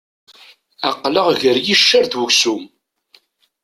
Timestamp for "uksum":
2.23-2.63